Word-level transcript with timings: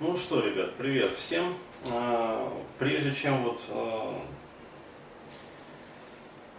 Ну 0.00 0.16
что, 0.16 0.40
ребят, 0.40 0.74
привет 0.74 1.10
всем. 1.16 1.56
А, 1.90 2.52
прежде 2.78 3.12
чем 3.12 3.42
вот, 3.42 3.60
а, 3.70 4.14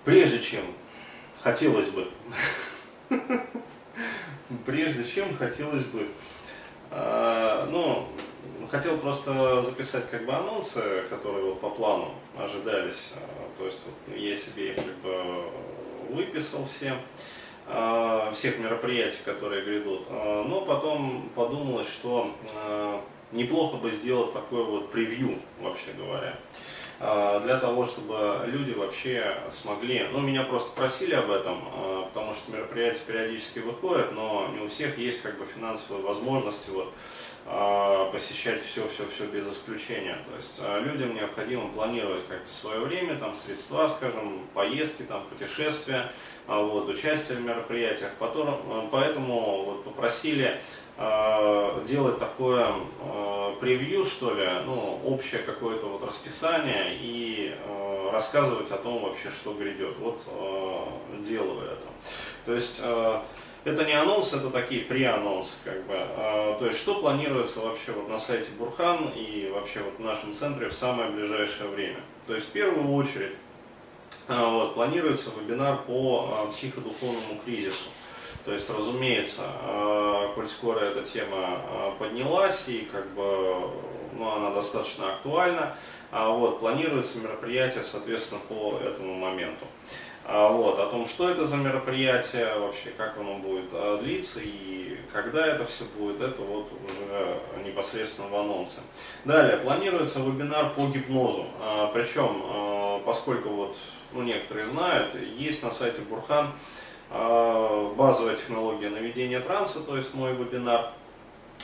прежде 0.04 0.42
чем 0.42 0.62
хотелось 1.42 1.88
бы, 1.88 2.10
прежде 4.66 5.06
чем 5.06 5.34
хотелось 5.38 5.86
бы, 5.86 6.10
а, 6.92 7.66
ну, 7.72 8.10
хотел 8.70 8.98
просто 8.98 9.62
записать 9.62 10.10
как 10.12 10.26
бы 10.26 10.34
анонсы, 10.34 11.04
которые 11.10 11.46
вот 11.46 11.62
по 11.62 11.70
плану 11.70 12.16
ожидались. 12.38 13.14
То 13.58 13.68
есть 13.68 13.80
вот, 13.86 14.18
я 14.18 14.36
себе 14.36 14.74
их 14.74 14.76
как 14.76 14.98
бы 14.98 15.46
выписал 16.10 16.66
все 16.66 16.94
всех 18.34 18.60
мероприятий, 18.60 19.20
которые 19.24 19.64
грядут. 19.64 20.10
Но 20.10 20.66
потом 20.68 21.30
подумалось, 21.36 21.88
что 21.88 22.36
неплохо 23.32 23.78
бы 23.78 23.92
сделать 23.92 24.34
такое 24.34 24.64
вот 24.64 24.92
превью, 24.92 25.40
вообще 25.62 25.92
говоря 25.98 26.36
а, 27.00 27.40
для 27.40 27.58
того, 27.58 27.86
чтобы 27.86 28.42
люди 28.48 28.72
вообще 28.72 29.36
смогли, 29.52 30.06
ну 30.12 30.20
меня 30.20 30.44
просто 30.44 30.72
просили 30.76 31.14
об 31.14 31.32
этом, 31.32 31.64
а, 31.74 32.06
потому 32.08 32.34
что 32.34 32.52
мероприятия 32.52 33.02
периодически 33.08 33.60
выходят, 33.60 34.12
но 34.14 34.50
не 34.54 34.62
у 34.62 34.68
всех 34.68 34.98
есть 34.98 35.22
как 35.22 35.38
бы 35.38 35.46
финансовые 35.46 36.04
возможности 36.06 36.70
вот 36.72 36.94
посещать 38.12 38.62
все-все-все 38.62 39.26
без 39.26 39.48
исключения. 39.48 40.18
То 40.30 40.36
есть 40.36 40.62
людям 40.86 41.16
необходимо 41.16 41.70
планировать 41.70 42.28
как-то 42.28 42.50
свое 42.50 42.80
время, 42.80 43.16
там 43.18 43.34
средства, 43.36 43.88
скажем, 43.88 44.42
поездки, 44.54 45.04
там 45.04 45.24
путешествия, 45.24 46.12
вот, 46.48 46.88
участие 46.88 47.38
в 47.38 47.42
мероприятиях. 47.42 48.12
Потом, 48.20 48.90
поэтому 48.92 49.64
вот, 49.64 49.84
попросили 49.84 50.60
делать 51.86 52.20
такое 52.20 52.76
э, 53.02 53.54
превью, 53.62 54.04
что 54.04 54.34
ли, 54.34 54.46
ну, 54.66 55.00
общее 55.06 55.42
какое-то 55.42 55.86
вот 55.86 56.04
расписание 56.04 56.98
и 57.00 57.56
рассказывать 58.12 58.70
о 58.70 58.78
том 58.78 59.00
вообще, 59.04 59.30
что 59.30 59.54
грядет. 59.54 59.96
Вот 60.00 60.22
делаю 61.26 61.72
это. 61.72 61.88
То 62.46 62.54
есть 62.54 62.82
это 63.70 63.86
не 63.86 63.94
анонс, 63.94 64.34
это 64.34 64.50
такие 64.50 64.82
преанонсы, 64.82 65.56
как 65.64 65.84
бы. 65.86 65.94
То 66.60 66.66
есть 66.66 66.80
что 66.80 66.96
планируется 66.96 67.60
вообще 67.60 67.92
вот 67.92 68.10
на 68.10 68.20
сайте 68.20 68.50
Бурхан 68.58 69.10
и 69.16 69.50
вообще 69.54 69.80
вот 69.80 69.94
в 69.98 70.04
нашем 70.04 70.34
центре 70.34 70.70
в 70.70 70.74
самое 70.74 71.10
ближайшее 71.10 71.70
время. 71.70 72.00
То 72.28 72.36
есть 72.36 72.50
в 72.50 72.52
первую 72.52 72.94
очередь 72.94 73.34
вот, 74.28 74.76
планируется 74.76 75.32
вебинар 75.40 75.78
по 75.88 76.48
психодуховному 76.52 77.42
кризису. 77.46 77.90
То 78.46 78.54
есть, 78.54 78.70
разумеется, 78.70 79.42
э, 79.64 80.30
коль 80.36 80.48
скоро 80.48 80.80
эта 80.80 81.02
тема 81.04 81.62
э, 81.62 81.92
поднялась 82.00 82.64
и 82.68 82.88
как 82.92 83.08
бы 83.10 83.70
ну, 84.18 84.32
она 84.32 84.52
достаточно 84.52 85.14
актуальна, 85.14 85.76
а 86.12 86.30
вот, 86.30 86.60
планируется 86.60 87.18
мероприятие, 87.20 87.84
соответственно, 87.84 88.42
по 88.48 88.80
этому 88.84 89.16
моменту. 89.16 89.66
А 90.26 90.50
вот, 90.50 90.80
о 90.80 90.88
том, 90.88 91.06
что 91.06 91.30
это 91.30 91.48
за 91.48 91.58
мероприятие, 91.58 92.58
вообще, 92.60 92.92
как 92.96 93.18
оно 93.18 93.36
будет 93.36 93.70
э, 93.72 94.00
длиться 94.02 94.40
и 94.42 94.98
когда 95.12 95.46
это 95.46 95.66
все 95.66 95.86
будет, 95.98 96.22
это 96.22 96.42
вот 96.42 96.70
уже 96.72 97.64
непосредственно 97.66 98.28
в 98.28 98.36
анонсе. 98.36 98.80
Далее, 99.26 99.58
планируется 99.58 100.20
вебинар 100.20 100.70
по 100.76 100.86
гипнозу. 100.86 101.46
Причем, 101.94 103.02
поскольку 103.04 103.50
вот, 103.50 103.78
ну, 104.14 104.22
некоторые 104.22 104.68
знают, 104.68 105.16
есть 105.16 105.64
на 105.64 105.72
сайте 105.72 106.02
Бурхан 106.02 106.48
а, 106.48 106.54
базовая 107.10 108.36
технология 108.36 108.90
наведения 108.90 109.40
транса, 109.40 109.80
то 109.80 109.98
есть 109.98 110.14
мой 110.14 110.34
вебинар. 110.34 110.92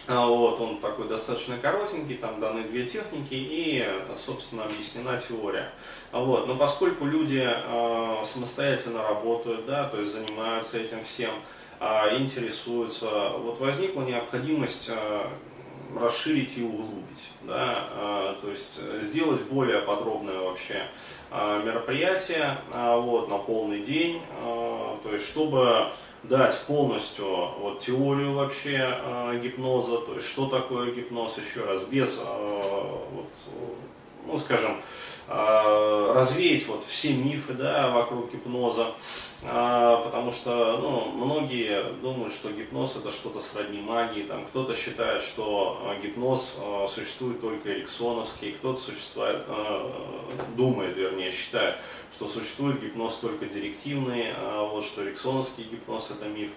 А, 0.08 0.28
вот, 0.28 0.62
он 0.62 0.78
такой 0.78 1.08
достаточно 1.08 1.58
коротенький, 1.58 2.18
там 2.18 2.40
даны 2.40 2.64
две 2.64 2.86
техники 2.86 3.34
и, 3.34 3.84
собственно, 4.24 4.64
объяснена 4.66 5.20
теория. 5.20 5.72
А, 6.12 6.20
вот, 6.20 6.48
но 6.48 6.56
поскольку 6.56 7.06
люди 7.06 7.44
э, 7.44 8.24
самостоятельно 8.26 9.02
работают, 9.02 9.66
да, 9.66 9.90
то 9.90 10.00
есть 10.00 10.12
занимаются 10.14 10.78
этим 10.78 11.04
всем, 11.04 11.32
э, 11.80 12.18
интересуются, 12.18 13.30
вот 13.40 13.60
возникла 13.60 14.02
необходимость 14.04 14.90
э, 14.90 15.28
расширить 15.96 16.58
и 16.58 16.64
углубить, 16.64 17.30
да, 17.44 17.78
э, 17.92 18.36
то 18.42 18.50
есть 18.50 18.80
сделать 19.02 19.42
более 19.44 19.82
подробное 19.82 20.40
вообще 20.40 20.84
э, 21.32 21.62
мероприятие 21.66 22.58
э, 22.72 23.00
вот, 23.00 23.30
на 23.30 23.38
полный 23.38 23.82
день, 23.82 24.22
то 24.42 25.10
есть 25.12 25.28
чтобы 25.28 25.88
дать 26.24 26.60
полностью 26.62 27.26
вот, 27.60 27.80
теорию 27.80 28.34
вообще 28.34 28.98
гипноза, 29.42 29.98
то 29.98 30.16
есть 30.16 30.28
что 30.28 30.48
такое 30.48 30.92
гипноз 30.92 31.38
еще 31.38 31.64
раз, 31.64 31.84
без, 31.84 32.18
вот, 32.18 33.30
ну 34.28 34.38
скажем, 34.38 34.82
развеять 35.28 36.68
вот 36.68 36.86
все 36.86 37.14
мифы 37.14 37.54
да, 37.54 37.90
вокруг 37.90 38.32
гипноза, 38.32 38.94
а, 39.44 40.04
потому 40.04 40.32
что 40.32 40.78
ну, 40.78 41.26
многие 41.26 41.84
думают, 42.02 42.32
что 42.32 42.52
гипноз 42.52 42.96
это 42.96 43.10
что-то 43.10 43.42
сродни 43.42 43.80
магии, 43.80 44.24
там 44.24 44.46
кто-то 44.46 44.76
считает, 44.76 45.24
что 45.24 45.82
а, 45.84 46.00
гипноз 46.00 46.60
существует 46.94 47.42
только 47.42 47.74
эриксоновский, 47.74 48.52
кто-то 48.52 48.80
существует, 48.80 49.42
думает, 50.56 50.96
вернее, 50.96 51.32
считает, 51.32 51.78
что 52.16 52.28
существует 52.28 52.80
гипноз 52.80 53.18
только 53.18 53.46
директивный, 53.46 54.28
вот, 54.72 54.86
что 54.86 55.04
эриксоновский 55.04 55.64
гипноз 55.64 56.12
это 56.12 56.30
миф. 56.30 56.52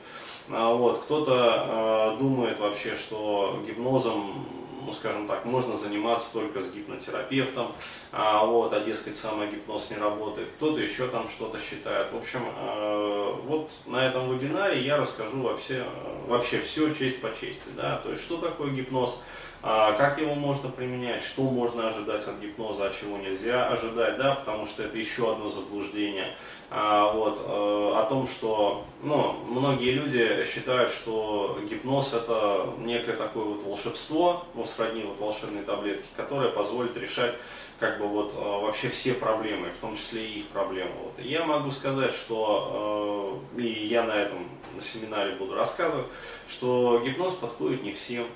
Вот, 0.48 1.02
кто-то 1.02 2.16
думает 2.20 2.58
вообще, 2.60 2.94
что 2.94 3.62
гипнозом 3.66 4.46
ну, 4.88 4.94
скажем 4.94 5.26
так, 5.26 5.44
можно 5.44 5.76
заниматься 5.76 6.32
только 6.32 6.62
с 6.62 6.72
гипнотерапевтом, 6.72 7.72
а, 8.10 8.46
вот, 8.46 8.72
а 8.72 8.80
дескать, 8.80 9.16
самогипноз 9.16 9.90
не 9.90 9.98
работает, 9.98 10.48
кто-то 10.56 10.80
еще 10.80 11.08
там 11.08 11.28
что-то 11.28 11.58
считает. 11.58 12.10
В 12.10 12.16
общем, 12.16 12.40
э, 12.56 13.34
вот 13.44 13.70
на 13.84 14.06
этом 14.06 14.34
вебинаре 14.34 14.82
я 14.82 14.96
расскажу 14.96 15.42
вообще, 15.42 15.84
вообще 16.26 16.58
все 16.60 16.94
честь 16.94 17.20
по 17.20 17.28
чести, 17.38 17.68
да, 17.76 17.98
то 17.98 18.10
есть 18.10 18.22
что 18.22 18.38
такое 18.38 18.70
гипноз, 18.70 19.20
как 19.60 20.18
его 20.18 20.34
можно 20.34 20.70
применять, 20.70 21.22
что 21.22 21.42
можно 21.42 21.88
ожидать 21.88 22.26
от 22.26 22.38
гипноза, 22.38 22.86
а 22.86 22.92
чего 22.92 23.18
нельзя 23.18 23.66
ожидать, 23.66 24.16
да, 24.16 24.36
потому 24.36 24.66
что 24.66 24.84
это 24.84 24.96
еще 24.96 25.32
одно 25.32 25.50
заблуждение. 25.50 26.34
А, 26.70 27.10
вот, 27.12 27.40
э, 27.42 27.92
о 27.96 28.04
том, 28.10 28.26
что 28.26 28.84
ну, 29.02 29.32
многие 29.48 29.92
люди 29.92 30.44
считают, 30.44 30.92
что 30.92 31.58
гипноз 31.68 32.12
это 32.12 32.74
некое 32.78 33.16
такое 33.16 33.44
вот 33.44 33.62
волшебство, 33.62 34.44
ну, 34.54 34.66
сродни 34.66 35.02
вот 35.02 35.18
волшебной 35.18 35.62
таблетки, 35.62 36.04
которая 36.14 36.50
позволит 36.50 36.94
решать 36.98 37.34
как 37.80 37.98
бы 37.98 38.06
вот 38.06 38.34
э, 38.36 38.38
вообще 38.38 38.88
все 38.88 39.14
проблемы, 39.14 39.70
в 39.70 39.80
том 39.80 39.96
числе 39.96 40.26
и 40.26 40.40
их 40.40 40.48
проблемы. 40.48 40.90
Вот. 41.02 41.24
Я 41.24 41.46
могу 41.46 41.70
сказать, 41.70 42.12
что, 42.12 43.40
э, 43.56 43.60
и 43.62 43.86
я 43.86 44.02
на 44.02 44.16
этом 44.16 44.46
на 44.74 44.82
семинаре 44.82 45.36
буду 45.36 45.54
рассказывать, 45.54 46.06
что 46.46 47.00
гипноз 47.02 47.32
подходит 47.32 47.82
не 47.82 47.92
всем, 47.92 48.26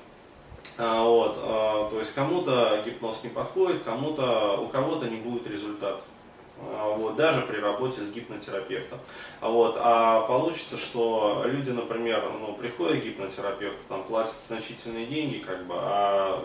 а, 0.79 1.05
вот, 1.05 1.39
а, 1.43 1.89
то 1.91 1.99
есть 1.99 2.15
кому-то 2.15 2.83
гипноз 2.85 3.23
не 3.25 3.31
подходит, 3.31 3.83
кому-то, 3.83 4.59
у 4.61 4.69
кого-то 4.69 5.09
не 5.09 5.17
будет 5.17 5.47
результат. 5.47 6.03
А, 6.61 6.95
вот, 6.97 7.17
даже 7.17 7.43
при 7.43 7.59
работе 7.59 8.01
с 8.01 8.11
гипнотерапевтом. 8.11 8.99
Вот, 9.41 9.77
а 9.79 10.23
получится, 10.23 10.77
что 10.77 11.43
люди, 11.47 11.71
например, 11.71 12.23
ну, 12.41 12.55
приходят 12.55 13.01
к 13.01 13.05
гипнотерапевту, 13.05 13.81
там 13.89 14.05
платят 14.05 14.35
значительные 14.47 15.07
деньги, 15.07 15.39
как 15.39 15.67
бы, 15.67 15.75
а 15.77 16.45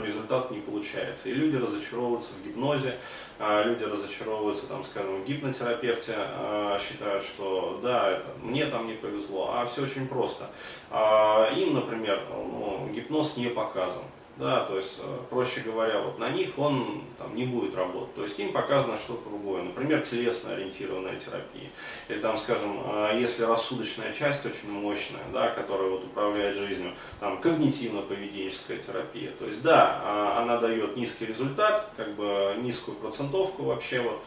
результат 0.00 0.50
не 0.50 0.60
получается. 0.60 1.28
И 1.28 1.32
люди 1.32 1.56
разочаровываются 1.56 2.30
в 2.32 2.46
гипнозе, 2.46 2.96
а 3.38 3.62
люди 3.64 3.84
разочаровываются, 3.84 4.66
там, 4.66 4.84
скажем, 4.84 5.22
в 5.22 5.24
гипнотерапевте, 5.26 6.14
а, 6.16 6.78
считают, 6.78 7.24
что 7.24 7.80
да, 7.82 8.10
это, 8.10 8.26
мне 8.42 8.66
там 8.66 8.86
не 8.86 8.94
повезло, 8.94 9.52
а 9.54 9.66
все 9.66 9.82
очень 9.82 10.06
просто. 10.06 10.48
А 10.90 11.52
им, 11.54 11.74
например, 11.74 12.22
ну, 12.30 12.88
гипноз 12.92 13.36
не 13.36 13.48
показан. 13.48 14.02
Да, 14.38 14.64
то 14.64 14.76
есть, 14.76 14.98
э, 14.98 15.18
проще 15.28 15.60
говоря, 15.60 16.00
вот 16.00 16.18
на 16.18 16.30
них 16.30 16.58
он 16.58 17.02
там, 17.18 17.36
не 17.36 17.44
будет 17.44 17.76
работать. 17.76 18.14
То 18.14 18.22
есть 18.22 18.38
им 18.40 18.52
показано 18.52 18.96
что-то 18.96 19.28
другое. 19.28 19.62
Например, 19.62 20.00
телесно 20.00 20.54
ориентированная 20.54 21.18
терапия. 21.18 21.70
Или 22.08 22.18
там, 22.18 22.38
скажем, 22.38 22.80
э, 22.82 23.18
если 23.20 23.42
рассудочная 23.44 24.14
часть 24.14 24.46
очень 24.46 24.70
мощная, 24.70 25.22
да, 25.34 25.50
которая 25.50 25.90
вот 25.90 26.04
управляет 26.04 26.56
жизнью, 26.56 26.94
там 27.20 27.40
когнитивно-поведенческая 27.42 28.78
терапия. 28.78 29.32
То 29.38 29.46
есть, 29.46 29.60
да, 29.62 30.00
а, 30.02 30.42
она 30.42 30.56
дает 30.56 30.96
низкий 30.96 31.26
результат, 31.26 31.90
как 31.96 32.14
бы 32.14 32.56
низкую 32.62 32.96
процентовку 32.96 33.64
вообще 33.64 34.00
вот 34.00 34.18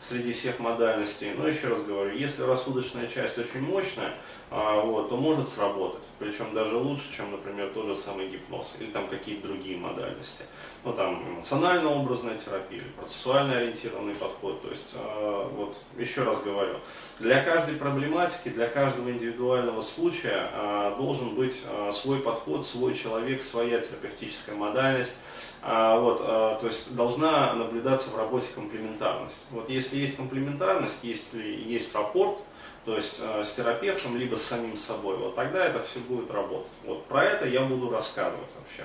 среди 0.00 0.34
всех 0.34 0.58
модальностей. 0.58 1.30
Но 1.36 1.48
еще 1.48 1.68
раз 1.68 1.82
говорю, 1.82 2.14
если 2.14 2.42
рассудочная 2.42 3.06
часть 3.06 3.38
очень 3.38 3.62
мощная, 3.62 4.12
а, 4.50 4.82
вот, 4.82 5.08
то 5.08 5.16
может 5.16 5.48
сработать. 5.48 6.02
Причем 6.24 6.54
даже 6.54 6.78
лучше, 6.78 7.04
чем, 7.14 7.32
например, 7.32 7.70
тот 7.74 7.84
же 7.84 7.94
самый 7.94 8.28
гипноз 8.28 8.72
или 8.80 8.90
там 8.90 9.08
какие-то 9.08 9.46
другие 9.46 9.76
модальности. 9.76 10.44
Ну, 10.82 10.94
там, 10.94 11.22
эмоционально-образная 11.34 12.38
терапия, 12.38 12.82
процессуально 12.96 13.58
ориентированный 13.58 14.14
подход. 14.14 14.62
То 14.62 14.70
есть, 14.70 14.92
э, 14.94 15.48
вот, 15.54 15.76
еще 15.98 16.22
раз 16.22 16.42
говорю, 16.42 16.76
для 17.18 17.44
каждой 17.44 17.74
проблематики, 17.74 18.48
для 18.48 18.68
каждого 18.68 19.10
индивидуального 19.10 19.82
случая 19.82 20.48
э, 20.50 20.94
должен 20.96 21.34
быть 21.34 21.60
э, 21.68 21.92
свой 21.92 22.20
подход, 22.20 22.64
свой 22.64 22.94
человек, 22.94 23.42
своя 23.42 23.80
терапевтическая 23.80 24.56
модальность. 24.56 25.18
А, 25.60 25.98
вот, 25.98 26.22
а, 26.22 26.58
то 26.58 26.66
есть 26.66 26.96
должна 26.96 27.52
наблюдаться 27.54 28.08
в 28.08 28.16
работе 28.16 28.46
комплементарность. 28.54 29.46
Вот 29.50 29.68
если 29.68 29.98
есть 29.98 30.16
комплементарность, 30.16 31.00
если 31.02 31.42
есть 31.42 31.94
рапорт, 31.94 32.38
то 32.84 32.96
есть 32.96 33.20
э, 33.22 33.44
с 33.44 33.54
терапевтом, 33.54 34.16
либо 34.16 34.36
с 34.36 34.42
самим 34.42 34.76
собой, 34.76 35.16
вот 35.16 35.34
тогда 35.34 35.66
это 35.66 35.82
все 35.82 36.00
будет 36.00 36.30
работать. 36.30 36.70
Вот 36.84 37.04
про 37.06 37.24
это 37.24 37.46
я 37.46 37.62
буду 37.62 37.90
рассказывать 37.90 38.48
вообще. 38.58 38.84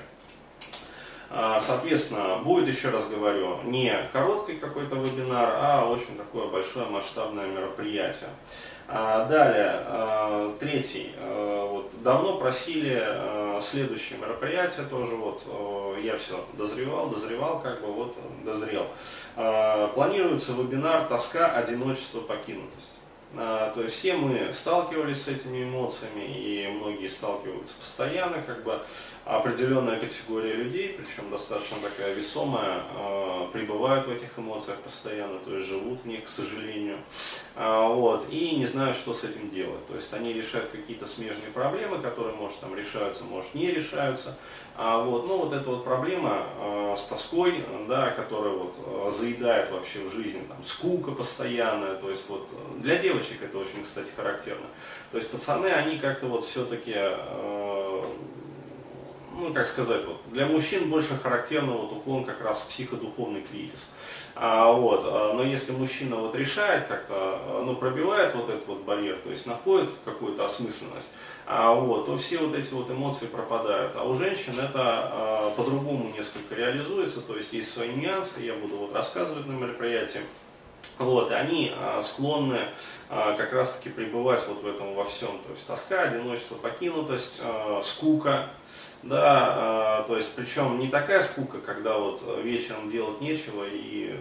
А, 1.31 1.59
соответственно, 1.59 2.37
будет, 2.37 2.67
еще 2.67 2.89
раз 2.89 3.07
говорю, 3.07 3.61
не 3.63 3.95
короткий 4.13 4.55
какой-то 4.55 4.95
вебинар, 4.95 5.53
а 5.57 5.85
очень 5.85 6.17
такое 6.17 6.47
большое 6.47 6.87
масштабное 6.87 7.45
мероприятие. 7.47 8.29
А, 8.87 9.25
далее, 9.25 9.83
а, 9.85 10.57
третий. 10.59 11.11
А, 11.17 11.67
вот, 11.67 11.91
давно 12.01 12.37
просили 12.37 13.05
следующее 13.61 14.17
мероприятие 14.17 14.85
тоже, 14.85 15.15
вот, 15.15 15.43
я 16.01 16.15
все 16.15 16.43
дозревал, 16.53 17.09
дозревал, 17.09 17.59
как 17.59 17.81
бы 17.81 17.91
вот 17.91 18.15
дозрел. 18.45 18.87
Планируется 19.35 20.53
вебинар 20.53 21.03
«Тоска, 21.09 21.51
одиночество, 21.51 22.21
покинутость». 22.21 22.99
То 23.35 23.83
есть 23.83 23.95
все 23.95 24.15
мы 24.15 24.51
сталкивались 24.51 25.23
с 25.23 25.27
этими 25.27 25.63
эмоциями, 25.63 26.25
и 26.25 26.67
многие 26.67 27.07
сталкиваются 27.07 27.75
постоянно, 27.79 28.41
как 28.41 28.63
бы 28.63 28.81
определенная 29.29 29.99
категория 29.99 30.53
людей, 30.53 30.97
причем 30.97 31.29
достаточно 31.29 31.77
такая 31.77 32.15
весомая, 32.15 32.79
э, 32.95 33.47
пребывают 33.53 34.07
в 34.07 34.11
этих 34.11 34.29
эмоциях 34.37 34.79
постоянно, 34.79 35.37
то 35.45 35.55
есть 35.55 35.67
живут 35.67 36.01
в 36.01 36.07
них, 36.07 36.23
к 36.23 36.27
сожалению, 36.29 36.97
э, 37.55 37.87
вот, 37.93 38.25
и 38.31 38.55
не 38.55 38.65
знают, 38.65 38.97
что 38.97 39.13
с 39.13 39.23
этим 39.23 39.51
делать. 39.51 39.85
То 39.87 39.93
есть 39.93 40.11
они 40.15 40.33
решают 40.33 40.71
какие-то 40.71 41.05
смежные 41.05 41.51
проблемы, 41.53 41.99
которые, 41.99 42.35
может, 42.35 42.59
там 42.59 42.75
решаются, 42.75 43.23
может, 43.23 43.53
не 43.53 43.69
решаются. 43.69 44.35
А 44.75 45.03
вот, 45.03 45.27
ну, 45.27 45.37
вот 45.37 45.53
эта 45.53 45.69
вот 45.69 45.83
проблема 45.83 46.45
э, 46.57 46.95
с 46.97 47.03
тоской, 47.03 47.63
да, 47.87 48.09
которая 48.09 48.53
вот 48.53 48.75
э, 48.83 49.11
заедает 49.11 49.69
вообще 49.71 49.99
в 49.99 50.11
жизни, 50.11 50.41
там, 50.47 50.63
скука 50.63 51.11
постоянная, 51.11 51.95
то 51.95 52.09
есть 52.09 52.27
вот 52.29 52.49
для 52.79 52.97
девочек 52.97 53.18
это 53.41 53.57
очень, 53.57 53.83
кстати, 53.83 54.09
характерно. 54.15 54.67
То 55.11 55.17
есть 55.17 55.29
пацаны, 55.29 55.67
они 55.67 55.97
как-то 55.97 56.27
вот 56.27 56.45
все-таки 56.45 56.93
э, 56.95 58.05
ну, 59.39 59.53
как 59.53 59.65
сказать, 59.65 60.05
вот, 60.05 60.21
для 60.31 60.45
мужчин 60.45 60.89
больше 60.89 61.17
характерно 61.21 61.73
вот 61.73 61.91
уклон 61.93 62.25
как 62.25 62.41
раз 62.41 62.59
в 62.59 62.67
психодуховный 62.67 63.41
кризис. 63.41 63.89
А, 64.35 64.71
вот, 64.71 65.03
а, 65.05 65.33
но 65.33 65.43
если 65.43 65.71
мужчина 65.71 66.17
вот 66.17 66.35
решает 66.35 66.87
как-то, 66.87 67.13
а, 67.15 67.63
ну, 67.65 67.75
пробивает 67.75 68.35
вот 68.35 68.49
этот 68.49 68.67
вот 68.67 68.83
барьер, 68.83 69.17
то 69.23 69.29
есть 69.29 69.45
находит 69.45 69.91
какую-то 70.05 70.45
осмысленность, 70.45 71.09
а, 71.45 71.73
вот, 71.73 72.05
то 72.05 72.17
все 72.17 72.37
вот 72.39 72.55
эти 72.55 72.71
вот 72.73 72.89
эмоции 72.89 73.25
пропадают. 73.25 73.93
А 73.95 74.03
у 74.03 74.15
женщин 74.15 74.53
это 74.53 74.71
а, 74.75 75.53
по-другому 75.55 76.13
несколько 76.15 76.55
реализуется, 76.55 77.21
то 77.21 77.37
есть 77.37 77.53
есть 77.53 77.71
свои 77.71 77.93
нюансы, 77.93 78.41
я 78.41 78.53
буду 78.53 78.75
вот 78.77 78.93
рассказывать 78.93 79.47
на 79.47 79.53
мероприятии. 79.53 80.21
Вот, 80.99 81.31
и 81.31 81.33
они 81.33 81.73
а, 81.75 82.01
склонны 82.03 82.59
а, 83.09 83.33
как 83.35 83.53
раз-таки 83.53 83.89
пребывать 83.89 84.41
вот 84.47 84.61
в 84.61 84.67
этом 84.67 84.93
во 84.93 85.05
всем. 85.05 85.39
То 85.45 85.51
есть 85.51 85.65
тоска, 85.65 86.01
одиночество, 86.03 86.55
покинутость, 86.55 87.41
а, 87.43 87.81
скука, 87.81 88.49
да, 89.03 90.01
э, 90.03 90.07
то 90.07 90.17
есть 90.17 90.35
причем 90.35 90.77
не 90.77 90.89
такая 90.89 91.23
скука, 91.23 91.59
когда 91.59 91.97
вот 91.97 92.21
вечером 92.43 92.91
делать 92.91 93.21
нечего 93.21 93.63
и 93.65 94.19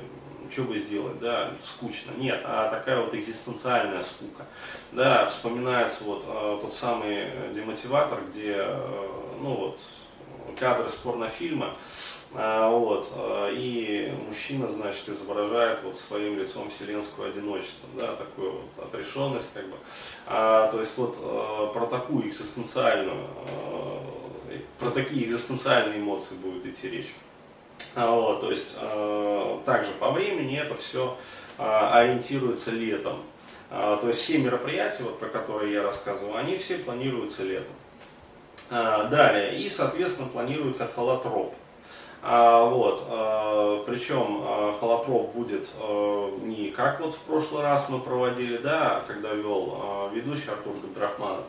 что 0.51 0.63
бы 0.63 0.79
сделать, 0.79 1.19
да, 1.19 1.53
скучно, 1.63 2.13
нет, 2.17 2.41
а 2.45 2.71
такая 2.71 3.01
вот 3.01 3.15
экзистенциальная 3.15 4.03
скука, 4.03 4.47
да, 4.93 5.27
вспоминается 5.27 6.05
вот 6.05 6.25
э, 6.27 6.59
тот 6.63 6.73
самый 6.73 7.27
демотиватор, 7.53 8.21
где, 8.31 8.55
э, 8.57 9.09
ну 9.41 9.55
вот, 9.55 9.81
кадры 10.59 10.87
из 10.87 10.95
порнофильма, 10.95 11.75
а, 12.35 12.69
вот, 12.71 13.11
э, 13.15 13.53
и 13.55 14.13
мужчина, 14.27 14.71
значит, 14.71 15.09
изображает 15.09 15.81
вот 15.83 15.97
своим 15.97 16.39
лицом 16.39 16.69
вселенское 16.69 17.31
одиночество, 17.31 17.89
да, 17.99 18.15
такую 18.17 18.53
вот 18.53 18.85
отрешенность, 18.85 19.49
как 19.55 19.67
бы, 19.67 19.77
а, 20.27 20.71
то 20.71 20.79
есть 20.81 20.97
вот 20.99 21.17
э, 21.19 21.73
про 21.73 21.87
такую 21.87 22.29
экзистенциальную 22.29 23.17
про 24.79 24.91
такие 24.91 25.27
экзистенциальные 25.27 25.99
эмоции 25.99 26.35
будет 26.35 26.65
идти 26.65 26.89
речь. 26.89 27.13
А, 27.97 28.11
вот, 28.11 28.41
то 28.41 28.51
есть 28.51 28.77
также 29.65 29.91
по 29.99 30.13
времени 30.13 30.57
это 30.57 30.75
все 30.75 31.17
ориентируется 31.59 32.71
летом. 32.71 33.17
То 33.69 34.05
есть 34.05 34.21
все 34.21 34.39
мероприятия, 34.39 35.03
вот, 35.03 35.19
про 35.19 35.29
которые 35.29 35.73
я 35.73 35.83
рассказывал, 35.83 36.37
они 36.37 36.57
все 36.57 36.79
планируются 36.79 37.43
летом. 37.43 37.73
Далее, 38.71 39.59
и 39.59 39.69
соответственно 39.69 40.29
планируется 40.29 40.89
холотроп. 40.95 41.55
А, 42.21 42.65
вот, 42.65 43.05
а, 43.09 43.85
причем 43.87 44.43
а, 44.43 44.77
холотроп 44.81 45.33
будет 45.35 45.69
не 46.43 46.71
как 46.71 47.01
вот 47.01 47.15
в 47.15 47.21
прошлый 47.21 47.63
раз 47.63 47.89
мы 47.89 48.01
проводили, 48.01 48.57
да, 48.57 49.05
когда 49.07 49.33
вел 49.33 50.11
ведущий 50.13 50.51
Артур 50.51 50.75
Габдрахманов, 50.83 51.45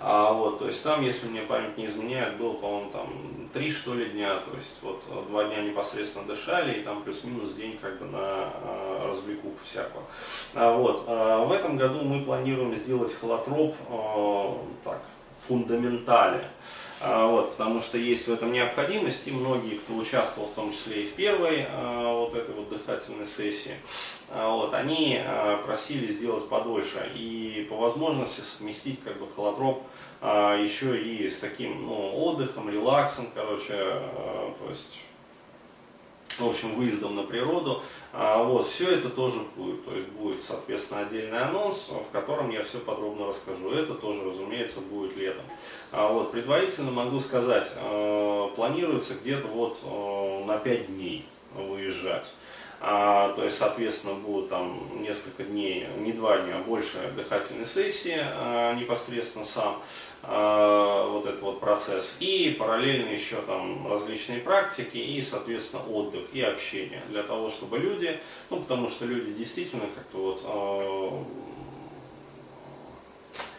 вот, 0.00 0.58
то 0.58 0.66
есть 0.66 0.82
там, 0.82 1.02
если 1.02 1.28
мне 1.28 1.40
память 1.40 1.78
не 1.78 1.86
изменяет, 1.86 2.36
было, 2.36 2.52
по-моему, 2.52 2.90
там 2.90 3.08
три 3.52 3.70
что 3.70 3.94
ли 3.94 4.06
дня, 4.06 4.36
то 4.36 4.56
есть 4.56 4.78
вот 4.82 5.04
два 5.28 5.44
дня 5.44 5.62
непосредственно 5.62 6.26
дышали, 6.26 6.80
и 6.80 6.82
там 6.82 7.02
плюс-минус 7.02 7.54
день 7.54 7.78
как 7.80 7.98
бы 7.98 8.06
на 8.06 8.50
развлекуху 9.06 9.56
всякую. 9.64 10.04
Вот, 10.54 11.06
в 11.06 11.52
этом 11.52 11.76
году 11.76 12.02
мы 12.02 12.22
планируем 12.22 12.74
сделать 12.74 13.14
холотроп 13.14 13.74
так, 14.84 15.00
фундаментале. 15.48 16.48
А, 17.00 17.26
вот, 17.26 17.52
потому 17.52 17.82
что 17.82 17.98
есть 17.98 18.26
в 18.28 18.32
этом 18.32 18.52
необходимость, 18.52 19.28
и 19.28 19.30
многие, 19.30 19.76
кто 19.76 19.94
участвовал 19.94 20.48
в 20.48 20.54
том 20.54 20.72
числе 20.72 21.02
и 21.02 21.04
в 21.04 21.12
первой 21.12 21.66
а, 21.68 22.18
вот 22.18 22.34
этой 22.34 22.54
вот 22.54 22.70
дыхательной 22.70 23.26
сессии, 23.26 23.74
а, 24.30 24.54
вот, 24.54 24.72
они 24.72 25.20
просили 25.66 26.10
сделать 26.10 26.48
подольше 26.48 27.10
и 27.14 27.66
по 27.68 27.76
возможности 27.76 28.40
совместить 28.40 29.02
как 29.02 29.18
бы 29.18 29.26
холотроп 29.34 29.82
еще 30.22 30.98
и 30.98 31.28
с 31.28 31.40
таким 31.40 31.86
ну, 31.86 32.10
отдыхом, 32.24 32.70
релаксом, 32.70 33.28
короче, 33.34 33.74
то 33.74 34.70
есть 34.70 35.00
в 36.38 36.48
общем, 36.48 36.74
выездом 36.74 37.16
на 37.16 37.22
природу. 37.22 37.82
А, 38.12 38.42
вот, 38.42 38.66
все 38.66 38.90
это 38.90 39.08
тоже 39.08 39.40
будет, 39.56 39.84
то 39.84 39.94
есть 39.94 40.08
будет, 40.10 40.42
соответственно, 40.42 41.00
отдельный 41.00 41.38
анонс, 41.38 41.88
в 41.88 42.12
котором 42.12 42.50
я 42.50 42.62
все 42.62 42.78
подробно 42.78 43.26
расскажу. 43.26 43.70
Это 43.70 43.94
тоже, 43.94 44.24
разумеется, 44.24 44.80
будет 44.80 45.16
летом. 45.16 45.44
А, 45.92 46.12
вот, 46.12 46.32
предварительно 46.32 46.90
могу 46.90 47.20
сказать, 47.20 47.68
а, 47.76 48.48
планируется 48.54 49.14
где-то 49.14 49.46
вот 49.48 49.78
а, 49.84 50.44
на 50.44 50.58
5 50.58 50.86
дней 50.88 51.26
выезжать. 51.54 52.26
А, 52.86 53.32
то 53.32 53.44
есть, 53.44 53.56
соответственно, 53.56 54.14
будут 54.14 54.50
там 54.50 55.00
несколько 55.00 55.44
дней, 55.44 55.86
не 55.98 56.12
два 56.12 56.38
дня, 56.38 56.58
а 56.58 56.62
больше 56.62 56.98
дыхательной 57.16 57.64
сессии 57.64 58.18
а, 58.18 58.74
непосредственно 58.74 59.46
сам 59.46 59.80
а, 60.22 61.08
вот 61.08 61.24
этот 61.24 61.40
вот 61.40 61.60
процесс. 61.60 62.18
И 62.20 62.54
параллельно 62.58 63.10
еще 63.10 63.36
там 63.46 63.90
различные 63.90 64.40
практики 64.40 64.98
и, 64.98 65.22
соответственно, 65.22 65.82
отдых 65.84 66.24
и 66.34 66.42
общение 66.42 67.02
для 67.08 67.22
того, 67.22 67.50
чтобы 67.50 67.78
люди, 67.78 68.20
ну, 68.50 68.60
потому 68.60 68.90
что 68.90 69.06
люди 69.06 69.32
действительно 69.32 69.86
как-то 69.94 70.18
вот 70.18 70.42
а, 70.44 71.24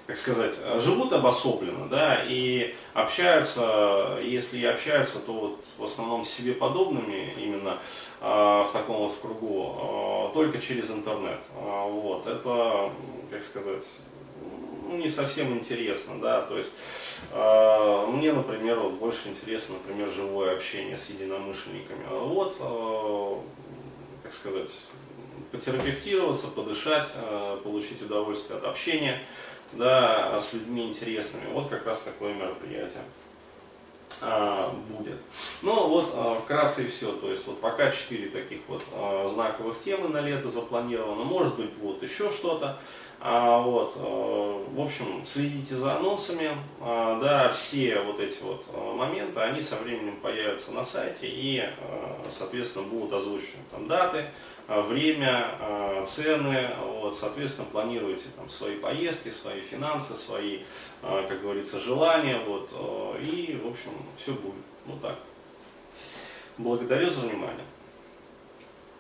как 0.08 0.18
сказать, 0.18 0.54
живут 0.78 1.14
обособленно, 1.14 1.88
да, 1.88 2.24
и 2.24 2.76
общаются, 2.94 4.20
если 4.22 4.60
и 4.60 4.66
общаются, 4.66 5.18
то 5.20 5.34
вот 5.34 5.66
в 5.78 5.84
основном 5.84 6.26
с 6.26 6.30
себе 6.30 6.54
подобными, 6.54 7.34
именно 7.38 7.80
э, 8.22 8.26
в 8.26 8.70
таком 8.72 8.98
вот 8.98 9.18
кругу, 9.20 10.30
э, 10.30 10.34
только 10.34 10.62
через 10.62 10.92
интернет. 10.92 11.40
Э, 11.56 11.90
вот, 11.90 12.28
это, 12.28 12.92
как 13.32 13.42
сказать, 13.42 13.86
ну, 14.88 14.98
не 14.98 15.10
совсем 15.10 15.54
интересно, 15.54 16.20
да, 16.22 16.42
то 16.42 16.56
есть 16.56 16.72
э, 17.32 18.06
мне, 18.08 18.32
например, 18.32 18.80
вот 18.80 18.94
больше 18.94 19.30
интересно, 19.30 19.76
например, 19.76 20.10
живое 20.12 20.54
общение 20.54 21.00
с 21.00 21.10
единомышленниками. 21.10 22.06
Вот, 22.12 22.58
э, 22.60 23.36
как 24.22 24.34
сказать, 24.34 24.70
потерапевтироваться, 25.52 26.48
подышать, 26.48 27.08
э, 27.16 27.58
получить 27.64 28.02
удовольствие 28.04 28.60
от 28.60 28.66
общения, 28.66 29.24
да, 29.74 30.40
с 30.40 30.54
людьми 30.54 30.88
интересными. 30.88 31.52
Вот 31.54 31.70
как 31.70 31.86
раз 31.86 32.02
такое 32.02 32.34
мероприятие. 32.34 33.02
а, 34.22 34.74
будет. 34.90 35.18
Ну 35.62 35.90
вот 35.90 36.12
а, 36.14 36.40
вкратце 36.40 36.84
и 36.84 36.88
все. 36.88 37.12
То 37.14 37.30
есть 37.30 37.46
вот 37.48 37.60
пока 37.60 37.92
четыре 37.92 38.30
таких 38.30 38.60
вот 38.68 38.84
а, 38.94 39.30
знаковых 39.34 39.80
темы 39.82 40.10
на 40.10 40.22
лето 40.22 40.50
запланировано. 40.50 41.24
Может 41.24 41.56
быть 41.56 41.72
будет 41.74 42.04
еще 42.04 42.30
что-то. 42.30 42.80
А, 43.20 43.60
вот, 43.60 43.94
а, 43.98 44.66
в 44.70 44.82
общем, 44.82 45.26
следите 45.26 45.76
за 45.78 45.98
анонсами. 45.98 46.58
А, 46.80 47.20
да, 47.20 47.50
все 47.50 48.00
вот 48.02 48.20
эти 48.20 48.42
вот 48.44 48.66
а, 48.74 48.94
моменты, 48.94 49.40
они 49.40 49.62
со 49.62 49.78
временем 49.78 50.18
появятся 50.18 50.72
на 50.72 50.84
сайте 50.84 51.28
и, 51.28 51.60
а, 51.60 52.22
соответственно, 52.38 52.86
будут 52.86 53.14
озвучены 53.14 53.64
там 53.72 53.88
даты, 53.88 54.26
время, 54.68 56.04
цены. 56.06 56.70
Вот, 57.02 57.16
соответственно, 57.16 57.68
планируйте 57.72 58.26
там 58.36 58.50
свои 58.50 58.76
поездки, 58.76 59.30
свои 59.30 59.62
финансы, 59.62 60.16
свои, 60.16 60.62
как 61.02 61.42
говорится, 61.42 61.80
желания. 61.80 62.40
Вот, 62.40 62.72
и, 63.22 63.60
в 63.64 63.68
общем, 63.68 63.92
все 64.18 64.32
будет. 64.34 64.56
Ну 64.88 64.94
так. 65.02 65.20
Благодарю 66.58 67.12
за 67.12 67.22
внимание. 67.22 67.66